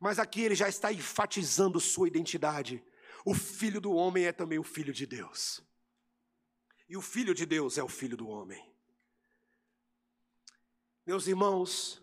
[0.00, 2.82] Mas aqui ele já está enfatizando sua identidade.
[3.24, 5.62] O filho do homem é também o filho de Deus.
[6.88, 8.64] E o filho de Deus é o filho do homem.
[11.04, 12.02] Meus irmãos,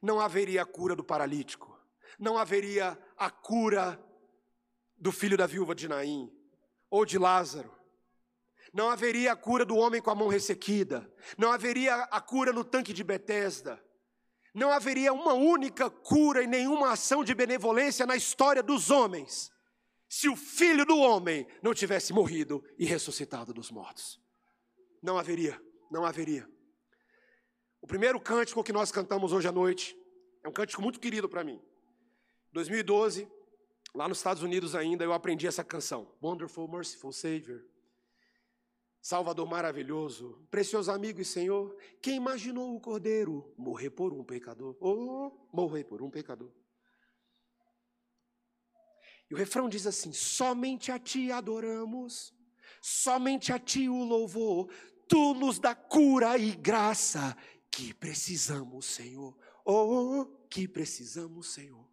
[0.00, 1.78] não haveria a cura do paralítico,
[2.18, 4.02] não haveria a cura
[4.96, 6.32] do filho da viúva de Naim
[6.88, 7.75] ou de Lázaro,
[8.76, 12.62] não haveria a cura do homem com a mão ressequida, não haveria a cura no
[12.62, 13.82] tanque de Betesda,
[14.54, 19.50] não haveria uma única cura e nenhuma ação de benevolência na história dos homens,
[20.10, 24.20] se o filho do homem não tivesse morrido e ressuscitado dos mortos.
[25.02, 25.58] Não haveria,
[25.90, 26.46] não haveria.
[27.80, 29.96] O primeiro cântico que nós cantamos hoje à noite
[30.44, 31.62] é um cântico muito querido para mim.
[32.52, 33.26] 2012,
[33.94, 36.14] lá nos Estados Unidos ainda, eu aprendi essa canção.
[36.22, 37.64] Wonderful, Merciful Savior.
[39.06, 44.76] Salvador maravilhoso, precioso amigo e Senhor, quem imaginou o Cordeiro morrer por um pecador?
[44.80, 46.50] Oh, morrer por um pecador.
[49.30, 52.34] E o refrão diz assim: somente a Ti adoramos,
[52.82, 54.68] somente a Ti o louvor,
[55.06, 57.36] Tu nos dá cura e graça
[57.70, 59.38] que precisamos, Senhor.
[59.64, 61.88] Oh, que precisamos, Senhor.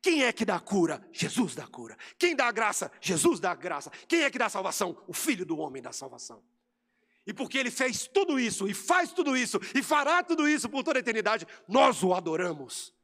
[0.00, 1.06] Quem é que dá cura?
[1.12, 1.96] Jesus dá cura.
[2.18, 2.90] Quem dá graça?
[3.00, 3.90] Jesus dá graça.
[4.06, 5.02] Quem é que dá salvação?
[5.06, 6.42] O Filho do homem dá salvação.
[7.26, 10.82] E porque ele fez tudo isso, e faz tudo isso, e fará tudo isso por
[10.82, 12.94] toda a eternidade, nós o adoramos.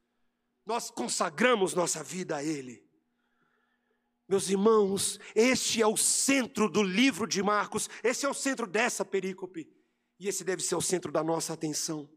[0.64, 2.83] Nós consagramos nossa vida a Ele.
[4.26, 9.04] Meus irmãos, este é o centro do livro de Marcos, esse é o centro dessa
[9.04, 9.70] perícope,
[10.18, 12.09] e esse deve ser o centro da nossa atenção.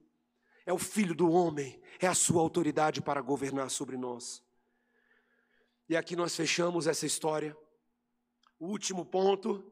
[0.65, 4.46] É o Filho do Homem, é a sua autoridade para governar sobre nós.
[5.89, 7.56] E aqui nós fechamos essa história.
[8.60, 9.63] O último ponto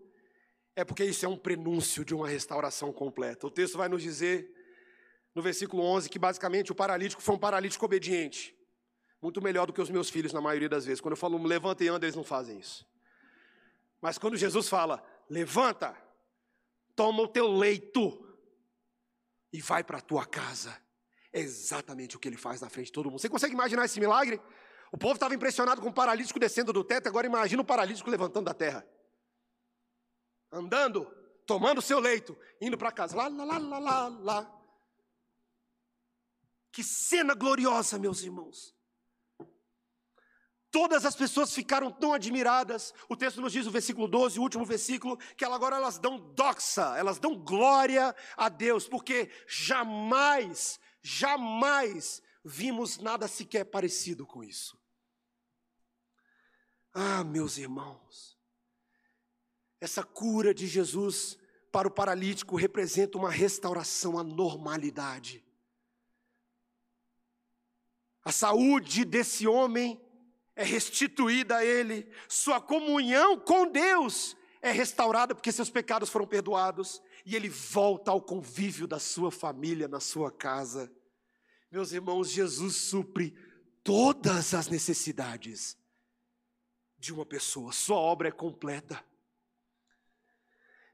[0.75, 3.47] é porque isso é um prenúncio de uma restauração completa.
[3.47, 4.49] O texto vai nos dizer,
[5.33, 8.55] no versículo 11, que basicamente o paralítico foi um paralítico obediente.
[9.21, 11.01] Muito melhor do que os meus filhos, na maioria das vezes.
[11.01, 12.85] Quando eu falo levanta e anda, eles não fazem isso.
[14.01, 15.97] Mas quando Jesus fala, levanta,
[16.95, 18.23] toma o teu leito
[19.51, 20.77] e vai para a tua casa.
[21.33, 23.19] É exatamente o que ele faz na frente de todo mundo.
[23.19, 24.39] Você consegue imaginar esse milagre?
[24.91, 28.45] O povo estava impressionado com o paralítico descendo do teto, agora imagina o paralítico levantando
[28.45, 28.87] da terra.
[30.51, 31.05] Andando,
[31.45, 33.15] tomando seu leito, indo para casa.
[33.15, 34.61] Lá, lá, lá, lá, lá, lá.
[36.71, 38.75] Que cena gloriosa, meus irmãos.
[40.75, 42.93] Todas as pessoas ficaram tão admiradas.
[43.07, 46.97] O texto nos diz, o versículo 12, o último versículo, que agora elas dão doxa,
[46.97, 54.79] elas dão glória a Deus, porque jamais, jamais vimos nada sequer parecido com isso.
[56.93, 58.37] Ah, meus irmãos,
[59.81, 61.37] essa cura de Jesus
[61.71, 65.43] para o paralítico representa uma restauração à normalidade.
[68.23, 69.99] A saúde desse homem
[70.55, 77.01] é restituída a ele, sua comunhão com Deus é restaurada porque seus pecados foram perdoados
[77.25, 80.91] e ele volta ao convívio da sua família, na sua casa.
[81.71, 83.35] Meus irmãos, Jesus supre
[83.83, 85.77] todas as necessidades
[86.97, 89.03] de uma pessoa, sua obra é completa.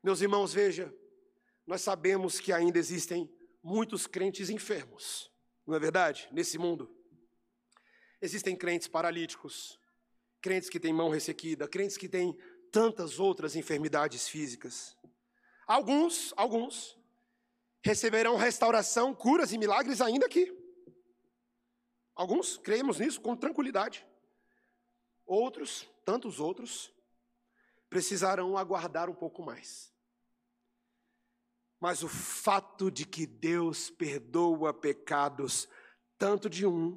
[0.04, 0.94] Meus irmãos, veja,
[1.66, 3.32] nós sabemos que ainda existem
[3.64, 5.32] muitos crentes enfermos,
[5.66, 6.28] não é verdade?
[6.32, 6.94] Nesse mundo.
[8.22, 9.80] Existem crentes paralíticos,
[10.42, 12.38] crentes que têm mão ressequida, crentes que têm
[12.72, 14.98] tantas outras enfermidades físicas.
[15.68, 16.98] Alguns, alguns,
[17.84, 20.61] receberão restauração, curas e milagres ainda aqui.
[22.22, 24.06] Alguns cremos nisso com tranquilidade.
[25.26, 26.94] Outros, tantos outros,
[27.90, 29.92] precisarão aguardar um pouco mais.
[31.80, 35.68] Mas o fato de que Deus perdoa pecados,
[36.16, 36.96] tanto de um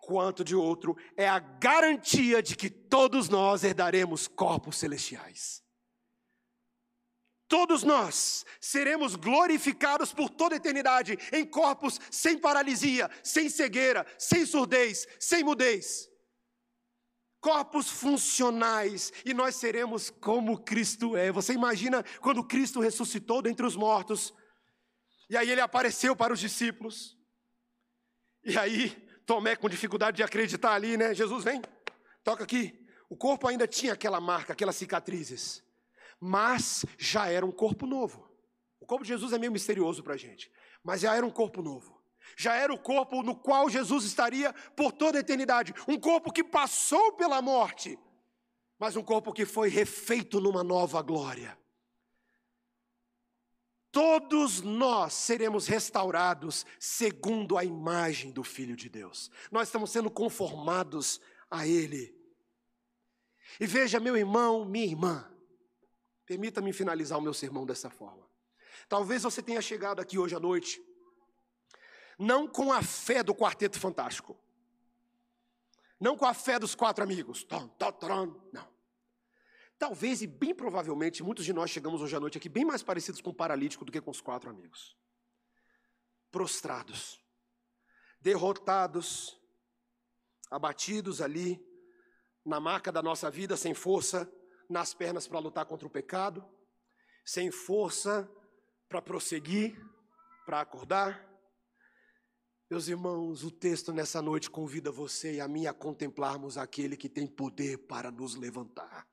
[0.00, 5.60] quanto de outro, é a garantia de que todos nós herdaremos corpos celestiais.
[7.48, 14.44] Todos nós seremos glorificados por toda a eternidade em corpos sem paralisia, sem cegueira, sem
[14.44, 16.08] surdez, sem mudez.
[17.40, 21.30] Corpos funcionais e nós seremos como Cristo é.
[21.30, 24.34] Você imagina quando Cristo ressuscitou dentre os mortos,
[25.30, 27.16] e aí ele apareceu para os discípulos,
[28.44, 31.12] e aí Tomé com dificuldade de acreditar ali, né?
[31.12, 31.60] Jesus vem,
[32.22, 32.86] toca aqui.
[33.08, 35.65] O corpo ainda tinha aquela marca, aquelas cicatrizes
[36.20, 38.28] mas já era um corpo novo.
[38.80, 40.50] O corpo de Jesus é meio misterioso para a gente,
[40.82, 41.96] mas já era um corpo novo.
[42.36, 45.74] Já era o corpo no qual Jesus estaria por toda a eternidade.
[45.86, 47.98] Um corpo que passou pela morte,
[48.78, 51.56] mas um corpo que foi refeito numa nova glória.
[53.92, 59.30] Todos nós seremos restaurados segundo a imagem do Filho de Deus.
[59.50, 62.14] Nós estamos sendo conformados a Ele.
[63.58, 65.26] E veja, meu irmão, minha irmã,
[66.26, 68.28] Permita-me finalizar o meu sermão dessa forma.
[68.88, 70.82] Talvez você tenha chegado aqui hoje à noite,
[72.18, 74.36] não com a fé do quarteto fantástico,
[75.98, 77.46] não com a fé dos quatro amigos,
[78.52, 78.76] não.
[79.78, 83.20] Talvez e bem provavelmente muitos de nós chegamos hoje à noite aqui bem mais parecidos
[83.20, 84.96] com o paralítico do que com os quatro amigos.
[86.30, 87.20] Prostrados,
[88.20, 89.40] derrotados,
[90.50, 91.64] abatidos ali,
[92.44, 94.30] na marca da nossa vida, sem força,
[94.68, 96.44] nas pernas para lutar contra o pecado,
[97.24, 98.30] sem força
[98.88, 99.76] para prosseguir,
[100.44, 101.24] para acordar.
[102.70, 107.08] Meus irmãos, o texto nessa noite convida você e a mim a contemplarmos aquele que
[107.08, 109.06] tem poder para nos levantar.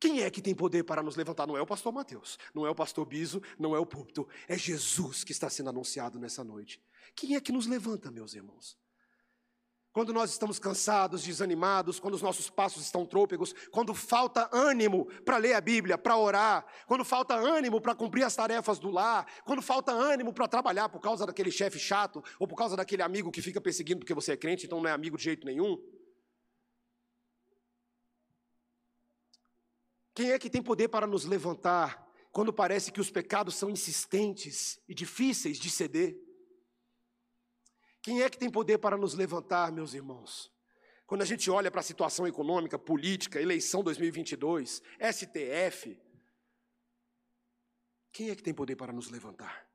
[0.00, 1.46] Quem é que tem poder para nos levantar?
[1.46, 4.56] Não é o pastor Mateus, não é o pastor Biso, não é o púlpito, é
[4.56, 6.82] Jesus que está sendo anunciado nessa noite.
[7.14, 8.78] Quem é que nos levanta, meus irmãos?
[9.92, 15.36] Quando nós estamos cansados, desanimados, quando os nossos passos estão trôpegos, quando falta ânimo para
[15.36, 19.60] ler a Bíblia, para orar, quando falta ânimo para cumprir as tarefas do lar, quando
[19.60, 23.42] falta ânimo para trabalhar por causa daquele chefe chato, ou por causa daquele amigo que
[23.42, 25.76] fica perseguindo porque você é crente, então não é amigo de jeito nenhum.
[30.14, 34.80] Quem é que tem poder para nos levantar quando parece que os pecados são insistentes
[34.88, 36.29] e difíceis de ceder?
[38.02, 40.50] Quem é que tem poder para nos levantar, meus irmãos?
[41.06, 44.80] Quando a gente olha para a situação econômica, política, eleição 2022,
[45.12, 46.00] STF,
[48.12, 49.68] quem é que tem poder para nos levantar?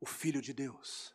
[0.00, 1.14] O Filho de Deus.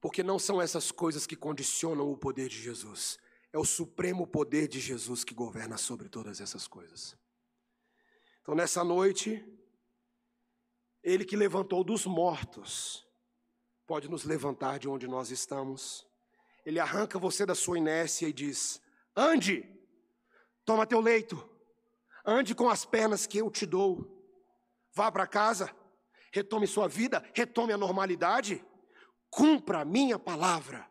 [0.00, 3.18] Porque não são essas coisas que condicionam o poder de Jesus,
[3.52, 7.16] é o supremo poder de Jesus que governa sobre todas essas coisas.
[8.42, 9.42] Então, nessa noite,
[11.02, 13.05] Ele que levantou dos mortos,
[13.86, 16.06] pode nos levantar de onde nós estamos.
[16.64, 18.80] Ele arranca você da sua inércia e diz:
[19.14, 19.68] ande,
[20.64, 21.48] toma teu leito,
[22.24, 24.06] ande com as pernas que eu te dou,
[24.92, 25.74] vá para casa,
[26.32, 28.64] retome sua vida, retome a normalidade,
[29.30, 30.90] cumpra a minha palavra.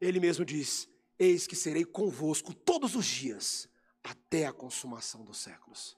[0.00, 0.88] Ele mesmo diz:
[1.18, 3.68] Eis que serei convosco todos os dias,
[4.02, 5.96] até a consumação dos séculos.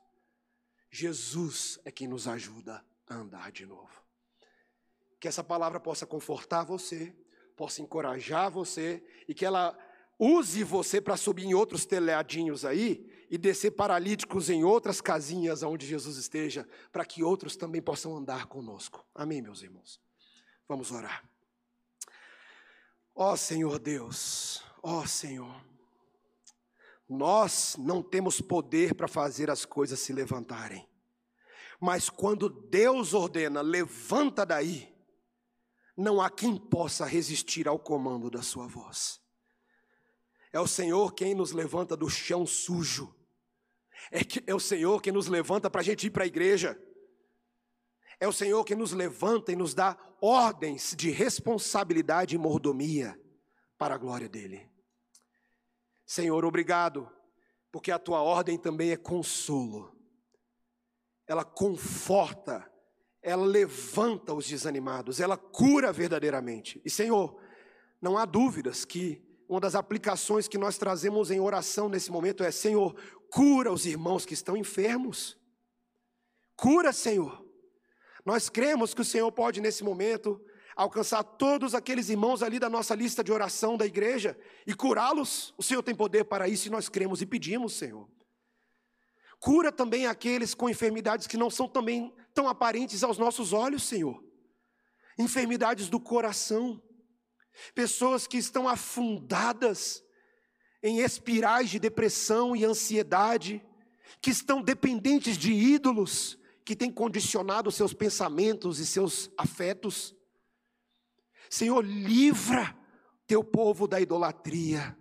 [0.90, 4.09] Jesus é quem nos ajuda a andar de novo.
[5.20, 7.14] Que essa palavra possa confortar você,
[7.56, 9.78] possa encorajar você e que ela
[10.18, 15.86] use você para subir em outros telhadinhos aí e descer paralíticos em outras casinhas onde
[15.86, 19.06] Jesus esteja, para que outros também possam andar conosco.
[19.14, 20.00] Amém, meus irmãos.
[20.68, 21.24] Vamos orar.
[23.14, 25.54] Ó oh, Senhor Deus, ó oh, Senhor,
[27.08, 30.88] nós não temos poder para fazer as coisas se levantarem.
[31.80, 34.89] Mas quando Deus ordena, levanta daí,
[36.00, 39.20] não há quem possa resistir ao comando da sua voz.
[40.52, 43.14] É o Senhor quem nos levanta do chão sujo.
[44.10, 46.80] É, que, é o Senhor quem nos levanta para a gente ir para a igreja.
[48.18, 53.20] É o Senhor quem nos levanta e nos dá ordens de responsabilidade e mordomia
[53.78, 54.68] para a glória dEle.
[56.06, 57.10] Senhor, obrigado,
[57.70, 59.94] porque a tua ordem também é consolo.
[61.26, 62.69] Ela conforta
[63.22, 66.80] ela levanta os desanimados, ela cura verdadeiramente.
[66.84, 67.38] E Senhor,
[68.00, 72.50] não há dúvidas que uma das aplicações que nós trazemos em oração nesse momento é:
[72.50, 72.94] Senhor,
[73.30, 75.38] cura os irmãos que estão enfermos.
[76.56, 77.44] Cura, Senhor.
[78.24, 80.40] Nós cremos que o Senhor pode, nesse momento,
[80.76, 85.54] alcançar todos aqueles irmãos ali da nossa lista de oração da igreja e curá-los.
[85.58, 88.08] O Senhor tem poder para isso e nós cremos e pedimos, Senhor.
[89.38, 94.24] Cura também aqueles com enfermidades que não são também tão aparentes aos nossos olhos, Senhor.
[95.18, 96.82] Enfermidades do coração,
[97.74, 100.02] pessoas que estão afundadas
[100.82, 103.62] em espirais de depressão e ansiedade,
[104.22, 110.16] que estão dependentes de ídolos, que têm condicionado seus pensamentos e seus afetos.
[111.50, 112.74] Senhor, livra
[113.26, 114.96] teu povo da idolatria.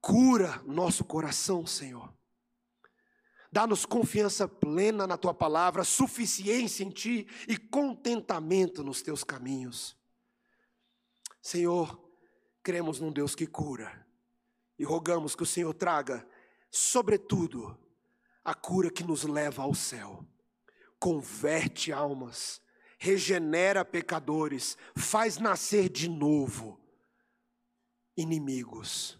[0.00, 2.12] Cura nosso coração, Senhor.
[3.52, 9.94] Dá-nos confiança plena na tua palavra, suficiência em ti e contentamento nos teus caminhos.
[11.42, 12.02] Senhor,
[12.62, 14.06] cremos num Deus que cura
[14.78, 16.26] e rogamos que o Senhor traga,
[16.70, 17.78] sobretudo,
[18.42, 20.26] a cura que nos leva ao céu.
[20.98, 22.60] Converte almas,
[22.98, 26.80] regenera pecadores, faz nascer de novo
[28.16, 29.18] inimigos,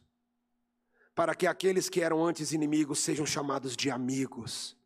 [1.15, 4.77] para que aqueles que eram antes inimigos sejam chamados de amigos.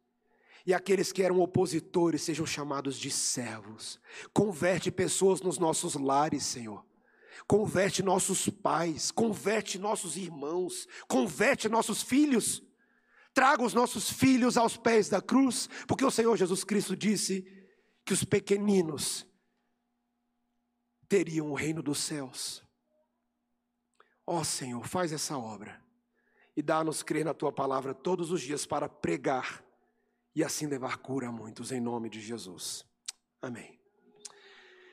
[0.66, 4.00] E aqueles que eram opositores sejam chamados de servos.
[4.32, 6.84] Converte pessoas nos nossos lares, Senhor
[7.46, 12.62] converte nossos pais, converte nossos irmãos, converte nossos filhos.
[13.32, 17.46] Traga os nossos filhos aos pés da cruz, porque o Senhor Jesus Cristo disse
[18.04, 19.26] que os pequeninos
[21.06, 22.64] teriam o reino dos céus.
[24.26, 25.85] Ó Senhor, faz essa obra
[26.56, 29.62] e dá-nos crer na tua palavra todos os dias para pregar
[30.34, 32.84] e assim levar cura a muitos, em nome de Jesus.
[33.40, 33.75] Amém.